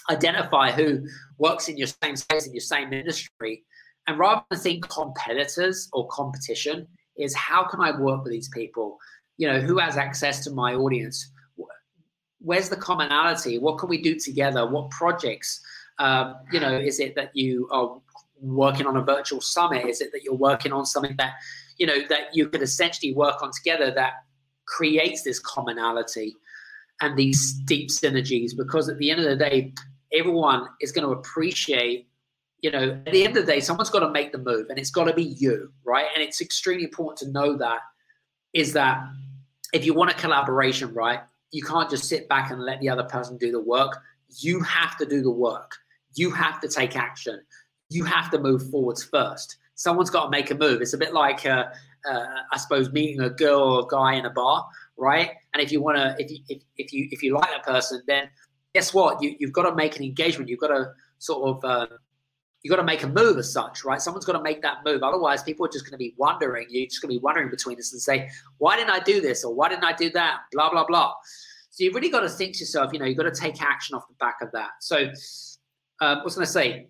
identify 0.09 0.71
who 0.71 1.05
works 1.37 1.69
in 1.69 1.77
your 1.77 1.87
same 1.87 2.15
space 2.15 2.47
in 2.47 2.53
your 2.53 2.61
same 2.61 2.93
industry, 2.93 3.63
and 4.07 4.19
rather 4.19 4.43
than 4.49 4.59
think 4.59 4.89
competitors 4.89 5.89
or 5.93 6.07
competition, 6.07 6.87
is 7.17 7.35
how 7.35 7.63
can 7.63 7.81
I 7.81 7.97
work 7.97 8.23
with 8.23 8.33
these 8.33 8.49
people? 8.49 8.97
You 9.37 9.47
know, 9.47 9.59
who 9.59 9.77
has 9.77 9.97
access 9.97 10.43
to 10.43 10.51
my 10.51 10.73
audience? 10.73 11.31
Where's 12.39 12.69
the 12.69 12.75
commonality? 12.75 13.59
What 13.59 13.77
can 13.77 13.87
we 13.87 14.01
do 14.01 14.19
together? 14.19 14.67
What 14.67 14.89
projects? 14.89 15.61
Um, 15.99 16.35
you 16.51 16.59
know, 16.59 16.75
is 16.75 16.99
it 16.99 17.15
that 17.15 17.35
you 17.35 17.67
are 17.71 18.01
working 18.41 18.87
on 18.87 18.97
a 18.97 19.01
virtual 19.01 19.41
summit? 19.41 19.85
Is 19.85 20.01
it 20.01 20.11
that 20.11 20.23
you're 20.23 20.33
working 20.33 20.73
on 20.73 20.85
something 20.85 21.15
that, 21.17 21.33
you 21.81 21.87
know, 21.87 21.99
that 22.09 22.35
you 22.35 22.47
could 22.47 22.61
essentially 22.61 23.11
work 23.11 23.41
on 23.41 23.49
together 23.51 23.91
that 23.95 24.13
creates 24.67 25.23
this 25.23 25.39
commonality 25.39 26.35
and 27.01 27.17
these 27.17 27.53
deep 27.65 27.89
synergies? 27.89 28.51
Because 28.55 28.87
at 28.87 28.99
the 28.99 29.09
end 29.09 29.19
of 29.19 29.25
the 29.25 29.35
day, 29.35 29.73
everyone 30.13 30.67
is 30.79 30.91
going 30.91 31.07
to 31.07 31.13
appreciate 31.13 32.07
you 32.61 32.69
know, 32.69 33.01
at 33.07 33.11
the 33.11 33.25
end 33.25 33.35
of 33.35 33.43
the 33.43 33.51
day, 33.51 33.59
someone's 33.59 33.89
got 33.89 34.01
to 34.01 34.11
make 34.11 34.31
the 34.31 34.37
move 34.37 34.67
and 34.69 34.77
it's 34.77 34.91
got 34.91 35.05
to 35.05 35.13
be 35.13 35.23
you, 35.23 35.73
right? 35.83 36.05
And 36.13 36.23
it's 36.23 36.41
extremely 36.41 36.83
important 36.83 37.17
to 37.17 37.31
know 37.31 37.57
that 37.57 37.79
is 38.53 38.73
that 38.73 39.03
if 39.73 39.83
you 39.83 39.95
want 39.95 40.11
a 40.11 40.13
collaboration, 40.13 40.93
right, 40.93 41.21
you 41.51 41.63
can't 41.63 41.89
just 41.89 42.07
sit 42.07 42.29
back 42.29 42.51
and 42.51 42.61
let 42.61 42.79
the 42.79 42.89
other 42.89 43.03
person 43.03 43.37
do 43.37 43.51
the 43.51 43.59
work. 43.59 43.97
You 44.37 44.61
have 44.61 44.95
to 44.97 45.07
do 45.07 45.23
the 45.23 45.31
work. 45.31 45.71
You 46.13 46.29
have 46.31 46.61
to 46.61 46.67
take 46.67 46.95
action. 46.95 47.41
You 47.89 48.03
have 48.05 48.29
to 48.29 48.39
move 48.39 48.69
forwards 48.69 49.03
first. 49.03 49.57
Someone's 49.81 50.11
got 50.11 50.25
to 50.25 50.29
make 50.29 50.51
a 50.51 50.55
move. 50.55 50.79
It's 50.79 50.93
a 50.93 50.97
bit 50.97 51.11
like, 51.11 51.43
uh, 51.43 51.65
uh, 52.07 52.25
I 52.51 52.57
suppose, 52.57 52.91
meeting 52.91 53.21
a 53.21 53.31
girl 53.31 53.61
or 53.61 53.79
a 53.81 53.87
guy 53.89 54.13
in 54.13 54.25
a 54.25 54.29
bar, 54.29 54.67
right? 54.95 55.31
And 55.53 55.61
if 55.61 55.71
you 55.71 55.81
want 55.81 55.97
to, 55.97 56.15
if 56.19 56.29
you 56.29 56.37
if, 56.49 56.61
if 56.77 56.93
you 56.93 57.07
if 57.09 57.23
you 57.23 57.33
like 57.33 57.49
that 57.49 57.63
person, 57.63 58.03
then 58.05 58.29
guess 58.75 58.93
what? 58.93 59.21
You 59.23 59.35
you've 59.39 59.53
got 59.53 59.67
to 59.67 59.75
make 59.75 59.97
an 59.97 60.03
engagement. 60.03 60.49
You've 60.49 60.59
got 60.59 60.67
to 60.67 60.91
sort 61.17 61.49
of 61.49 61.65
uh, 61.65 61.87
you 62.61 62.69
got 62.69 62.77
to 62.77 62.83
make 62.83 63.01
a 63.01 63.07
move 63.07 63.39
as 63.39 63.51
such, 63.51 63.83
right? 63.83 63.99
Someone's 63.99 64.25
got 64.25 64.33
to 64.33 64.43
make 64.43 64.61
that 64.61 64.85
move. 64.85 65.01
Otherwise, 65.01 65.41
people 65.41 65.65
are 65.65 65.69
just 65.69 65.85
going 65.85 65.93
to 65.93 65.97
be 65.97 66.13
wondering. 66.15 66.67
You're 66.69 66.85
just 66.85 67.01
going 67.01 67.11
to 67.11 67.19
be 67.19 67.23
wondering 67.23 67.49
between 67.49 67.79
us 67.79 67.91
and 67.91 67.99
say, 67.99 68.29
why 68.59 68.75
didn't 68.77 68.91
I 68.91 68.99
do 68.99 69.19
this 69.19 69.43
or 69.43 69.51
why 69.51 69.69
didn't 69.69 69.83
I 69.83 69.93
do 69.93 70.11
that? 70.11 70.41
Blah 70.51 70.69
blah 70.69 70.85
blah. 70.85 71.13
So 71.71 71.83
you've 71.83 71.95
really 71.95 72.09
got 72.09 72.19
to 72.19 72.29
think 72.29 72.53
to 72.53 72.59
yourself. 72.59 72.93
You 72.93 72.99
know, 72.99 73.05
you've 73.05 73.17
got 73.17 73.33
to 73.33 73.39
take 73.39 73.59
action 73.63 73.95
off 73.95 74.07
the 74.07 74.13
back 74.19 74.35
of 74.43 74.51
that. 74.51 74.69
So, 74.79 75.09
um, 76.01 76.21
was 76.23 76.35
going 76.35 76.45
to 76.45 76.51
say, 76.51 76.87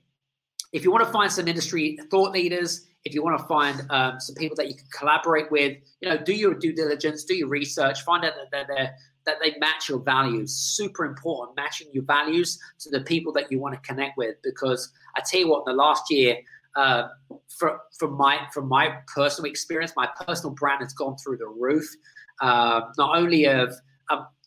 if 0.71 0.83
you 0.83 0.91
want 0.91 1.05
to 1.05 1.11
find 1.11 1.31
some 1.31 1.47
industry 1.47 1.97
thought 2.09 2.31
leaders, 2.31 2.87
if 3.03 3.13
you 3.13 3.23
want 3.23 3.37
to 3.37 3.45
find 3.45 3.85
um, 3.89 4.19
some 4.19 4.35
people 4.35 4.55
that 4.55 4.67
you 4.67 4.75
can 4.75 4.85
collaborate 4.97 5.51
with, 5.51 5.77
you 6.01 6.09
know, 6.09 6.17
do 6.17 6.33
your 6.33 6.53
due 6.53 6.73
diligence, 6.73 7.23
do 7.23 7.35
your 7.35 7.47
research, 7.47 8.03
find 8.03 8.23
out 8.23 8.33
that 8.51 8.67
they're, 8.67 8.95
that 9.25 9.37
they 9.41 9.55
match 9.59 9.89
your 9.89 9.99
values. 9.99 10.55
Super 10.55 11.05
important, 11.05 11.55
matching 11.55 11.87
your 11.91 12.03
values 12.03 12.59
to 12.79 12.89
the 12.89 13.01
people 13.01 13.33
that 13.33 13.51
you 13.51 13.59
want 13.59 13.73
to 13.73 13.81
connect 13.81 14.17
with. 14.17 14.35
Because 14.43 14.91
I 15.15 15.21
tell 15.21 15.39
you 15.41 15.49
what, 15.49 15.63
in 15.67 15.75
the 15.75 15.83
last 15.83 16.03
year, 16.09 16.37
uh, 16.75 17.09
from 17.49 17.77
from 17.99 18.13
my 18.13 18.39
from 18.53 18.69
my 18.69 18.95
personal 19.13 19.49
experience, 19.49 19.91
my 19.95 20.07
personal 20.25 20.53
brand 20.53 20.81
has 20.81 20.93
gone 20.93 21.17
through 21.17 21.37
the 21.37 21.47
roof. 21.47 21.85
Uh, 22.39 22.81
not 22.97 23.17
only 23.17 23.45
of 23.45 23.73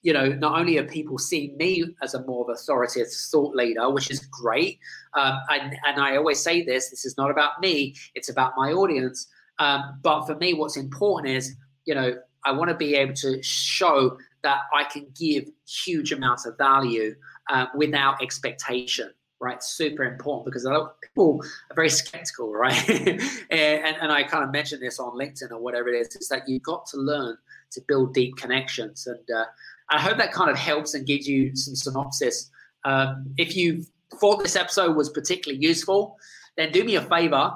you 0.05 0.13
know, 0.13 0.29
not 0.29 0.61
only 0.61 0.77
are 0.79 0.85
people 0.85 1.19
seeing 1.19 1.57
me 1.57 1.83
as 2.03 2.13
a 2.13 2.25
more 2.27 2.45
of 2.45 2.55
authoritative 2.55 3.11
thought 3.11 3.57
leader, 3.57 3.91
which 3.91 4.11
is 4.11 4.21
great, 4.27 4.79
um, 5.15 5.39
and, 5.51 5.77
and 5.87 6.01
I 6.01 6.17
always 6.17 6.41
say 6.41 6.63
this: 6.63 6.91
this 6.91 7.07
is 7.07 7.17
not 7.17 7.31
about 7.31 7.61
me; 7.61 7.97
it's 8.15 8.29
about 8.29 8.53
my 8.55 8.71
audience. 8.71 9.27
Um, 9.59 9.99
but 10.03 10.27
for 10.27 10.37
me, 10.37 10.53
what's 10.53 10.77
important 10.77 11.35
is, 11.35 11.57
you 11.87 11.95
know, 11.95 12.15
I 12.45 12.53
want 12.53 12.69
to 12.71 12.77
be 12.77 12.95
able 12.95 13.15
to 13.15 13.43
show 13.43 14.19
that 14.43 14.61
I 14.75 14.85
can 14.85 15.07
give 15.19 15.49
huge 15.67 16.13
amounts 16.13 16.45
of 16.45 16.59
value 16.59 17.15
uh, 17.49 17.67
without 17.75 18.23
expectation, 18.23 19.11
right? 19.41 19.63
Super 19.63 20.05
important 20.05 20.45
because 20.45 20.67
a 20.67 20.71
lot 20.71 20.81
of 20.81 21.01
people 21.01 21.41
are 21.71 21.75
very 21.75 21.89
skeptical, 21.89 22.53
right? 22.53 22.89
and, 22.89 23.97
and 24.03 24.13
I 24.13 24.23
kind 24.25 24.45
of 24.45 24.53
mentioned 24.53 24.83
this 24.83 25.01
on 25.01 25.19
LinkedIn 25.19 25.51
or 25.51 25.59
whatever 25.61 25.89
it 25.89 25.99
is, 25.99 26.15
is 26.17 26.29
that 26.29 26.47
you've 26.47 26.63
got 26.63 26.85
to 26.87 26.99
learn 26.99 27.39
to 27.73 27.81
build 27.89 28.13
deep 28.13 28.37
connections. 28.37 29.07
And 29.07 29.31
uh, 29.31 29.45
I 29.91 30.01
hope 30.01 30.17
that 30.19 30.33
kind 30.33 30.51
of 30.51 30.57
helps 30.57 30.95
and 30.95 31.07
gives 31.07 31.29
you 31.29 31.55
some 31.55 31.77
synopsis. 31.77 32.51
Um, 32.85 33.35
if 33.37 33.57
you 33.57 33.85
thought 34.21 34.43
this 34.43 34.57
episode 34.57 34.97
was 34.97 35.11
particularly 35.11 35.63
useful, 35.63 36.17
then 36.57 36.73
do 36.73 36.85
me 36.85 36.97
a 36.97 37.03
favor. 37.03 37.53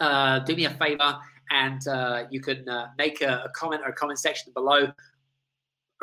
Uh, 0.00 0.40
do 0.40 0.54
me 0.54 0.64
a 0.64 0.70
favor 0.70 1.18
and 1.50 1.86
uh, 1.88 2.24
you 2.30 2.40
can 2.40 2.68
uh, 2.68 2.88
make 2.98 3.20
a, 3.20 3.42
a, 3.44 3.48
comment 3.50 3.82
or 3.84 3.88
a 3.88 3.92
comment 3.92 4.18
section 4.18 4.52
below 4.54 4.92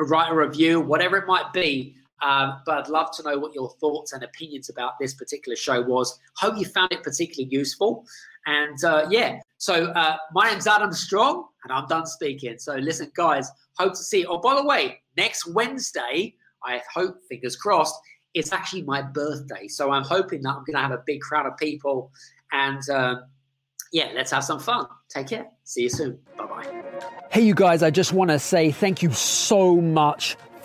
write 0.00 0.30
a 0.30 0.34
review, 0.34 0.80
whatever 0.80 1.16
it 1.16 1.26
might 1.26 1.52
be. 1.52 1.94
Um, 2.22 2.60
but 2.64 2.78
I'd 2.78 2.88
love 2.88 3.10
to 3.16 3.22
know 3.22 3.38
what 3.38 3.54
your 3.54 3.70
thoughts 3.80 4.12
and 4.12 4.22
opinions 4.22 4.68
about 4.68 4.92
this 4.98 5.14
particular 5.14 5.56
show 5.56 5.82
was. 5.82 6.18
Hope 6.36 6.58
you 6.58 6.64
found 6.64 6.92
it 6.92 7.02
particularly 7.02 7.48
useful. 7.50 8.06
And 8.46 8.82
uh, 8.84 9.06
yeah, 9.10 9.40
so 9.58 9.86
uh, 9.92 10.16
my 10.32 10.50
name's 10.50 10.66
Adam 10.66 10.92
Strong, 10.92 11.46
and 11.64 11.72
I'm 11.72 11.86
done 11.86 12.06
speaking. 12.06 12.58
So 12.58 12.74
listen, 12.76 13.10
guys, 13.16 13.50
hope 13.78 13.92
to 13.92 13.98
see 13.98 14.20
you. 14.20 14.26
Oh, 14.28 14.38
by 14.38 14.54
the 14.54 14.64
way, 14.64 15.00
next 15.16 15.46
Wednesday, 15.46 16.34
I 16.64 16.82
hope, 16.92 17.16
fingers 17.28 17.56
crossed, 17.56 17.94
it's 18.34 18.52
actually 18.52 18.82
my 18.82 19.00
birthday. 19.00 19.66
So 19.68 19.90
I'm 19.92 20.04
hoping 20.04 20.42
that 20.42 20.50
I'm 20.50 20.64
going 20.64 20.74
to 20.74 20.80
have 20.80 20.92
a 20.92 21.02
big 21.06 21.20
crowd 21.20 21.46
of 21.46 21.56
people. 21.56 22.12
And 22.52 22.82
uh, 22.90 23.16
yeah, 23.92 24.10
let's 24.14 24.30
have 24.30 24.44
some 24.44 24.60
fun. 24.60 24.86
Take 25.08 25.28
care. 25.28 25.46
See 25.64 25.82
you 25.82 25.88
soon. 25.88 26.18
Bye 26.36 26.46
bye. 26.46 26.82
Hey, 27.30 27.42
you 27.42 27.54
guys, 27.54 27.82
I 27.82 27.90
just 27.90 28.12
want 28.12 28.30
to 28.30 28.38
say 28.38 28.70
thank 28.70 29.02
you 29.02 29.10
so 29.12 29.80
much 29.80 30.36